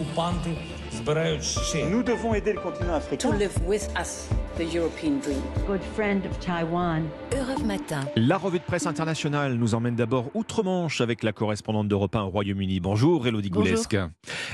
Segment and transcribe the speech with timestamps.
[0.00, 0.50] окупанти
[0.92, 1.84] збирають ще.
[1.84, 3.38] Nous devons aider le continent to africain.
[3.38, 4.28] live with us
[4.58, 5.42] the European dream.
[5.66, 7.00] good friend of Taiwan.
[7.40, 8.02] Europe Matin.
[8.16, 12.30] La revue de presse internationale nous emmène d'abord outre-Manche avec la correspondante d'Europe 1 au
[12.30, 12.80] Royaume-Uni.
[12.80, 13.64] Bonjour Elodie Bonjour.
[13.64, 13.96] Goulesque.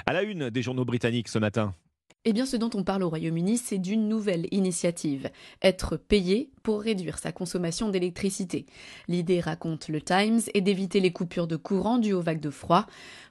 [0.07, 1.75] À la une des journaux britanniques ce matin.
[2.29, 5.31] Eh bien, ce dont on parle au Royaume-Uni, c'est d'une nouvelle initiative.
[5.63, 8.66] Être payé pour réduire sa consommation d'électricité.
[9.08, 12.86] L'idée, raconte le Times, est d'éviter les coupures de courant dues aux vagues de froid.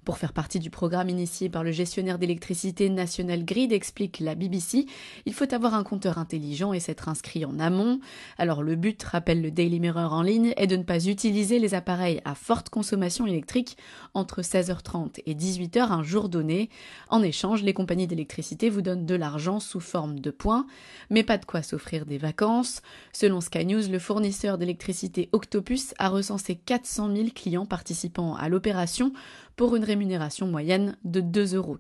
[0.05, 4.87] Pour faire partie du programme initié par le gestionnaire d'électricité National Grid, explique la BBC,
[5.27, 8.01] il faut avoir un compteur intelligent et s'être inscrit en amont.
[8.39, 11.75] Alors le but, rappelle le Daily Mirror en ligne, est de ne pas utiliser les
[11.75, 13.77] appareils à forte consommation électrique
[14.15, 16.71] entre 16h30 et 18h un jour donné.
[17.09, 20.67] En échange, les compagnies d'électricité vous donnent de l'argent sous forme de points,
[21.11, 22.81] mais pas de quoi s'offrir des vacances.
[23.21, 29.13] Selon Sky News, le fournisseur d'électricité Octopus a recensé 400 000 clients participant à l'opération
[29.61, 31.77] pour une rémunération moyenne de 2,85 euros.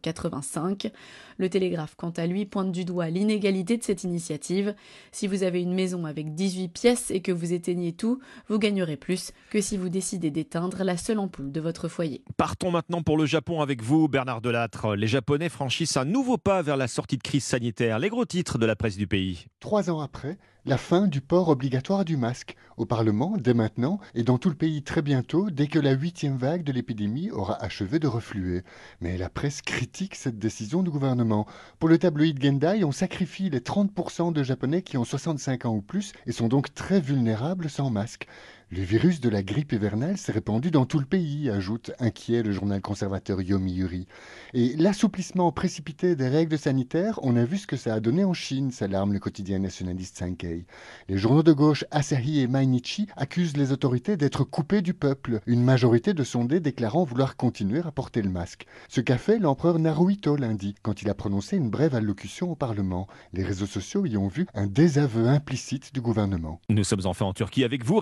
[1.38, 4.74] Le Télégraphe, quant à lui, pointe du doigt l'inégalité de cette initiative.
[5.12, 8.98] Si vous avez une maison avec 18 pièces et que vous éteignez tout, vous gagnerez
[8.98, 12.22] plus que si vous décidez d'éteindre la seule ampoule de votre foyer.
[12.36, 14.94] Partons maintenant pour le Japon avec vous, Bernard Delattre.
[14.94, 17.98] Les Japonais franchissent un nouveau pas vers la sortie de crise sanitaire.
[17.98, 19.46] Les gros titres de la presse du pays.
[19.58, 22.56] Trois ans après, la fin du port obligatoire du masque.
[22.76, 26.36] Au Parlement, dès maintenant, et dans tout le pays très bientôt, dès que la huitième
[26.36, 28.62] vague de l'épidémie aura achevé de refluer.
[29.00, 31.46] Mais la presse critique cette décision du gouvernement.
[31.78, 35.80] Pour le tabloïd Gendai, on sacrifie les 30% de Japonais qui ont 65 ans ou
[35.80, 38.26] plus et sont donc très vulnérables sans masque.
[38.72, 42.52] Le virus de la grippe hivernale s'est répandu dans tout le pays, ajoute inquiet le
[42.52, 44.06] journal conservateur Yomiuri.
[44.54, 48.32] Et l'assouplissement précipité des règles sanitaires, on a vu ce que ça a donné en
[48.32, 50.66] Chine, s'alarme le quotidien nationaliste Sankei.
[51.08, 55.64] Les journaux de gauche Asahi et Mainichi accusent les autorités d'être coupées du peuple, une
[55.64, 58.66] majorité de sondés déclarant vouloir continuer à porter le masque.
[58.88, 63.08] Ce qu'a fait l'empereur Naruhito lundi, quand il a prononcé une brève allocution au Parlement.
[63.32, 66.60] Les réseaux sociaux y ont vu un désaveu implicite du gouvernement.
[66.68, 67.98] Nous sommes enfin en Turquie avec vous,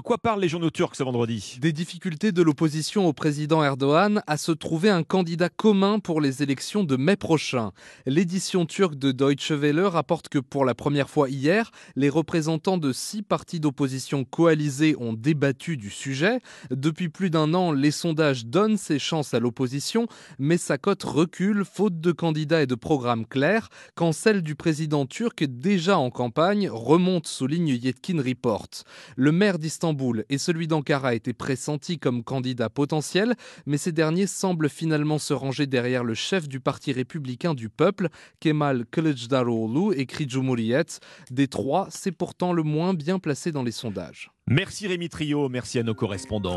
[0.00, 4.36] quoi parlent les journaux turcs ce vendredi Des difficultés de l'opposition au président Erdogan à
[4.36, 7.72] se trouver un candidat commun pour les élections de mai prochain.
[8.06, 12.92] L'édition turque de Deutsche Welle rapporte que pour la première fois hier, les représentants de
[12.92, 16.40] six partis d'opposition coalisés ont débattu du sujet.
[16.70, 20.06] Depuis plus d'un an, les sondages donnent ses chances à l'opposition,
[20.38, 25.06] mais sa cote recule faute de candidats et de programmes clairs, quand celle du président
[25.06, 28.68] turc, déjà en campagne, remonte, souligne Yetkin Report.
[29.16, 29.58] Le maire
[30.28, 33.34] et celui d'Ankara étaient pressentis comme candidats potentiels,
[33.66, 38.08] mais ces derniers semblent finalement se ranger derrière le chef du parti républicain du peuple,
[38.40, 41.00] Kemal Kılıçdaroğlu, écrit Cumhuriyet.
[41.30, 44.30] Des trois, c'est pourtant le moins bien placé dans les sondages.
[44.46, 46.48] Merci Rémi Trio, merci à nos correspondants.